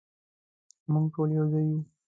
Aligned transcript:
مونږ 0.91 1.05
ټول 1.13 1.29
یو 1.37 1.45
ځای 1.53 1.65
یو 1.69 1.79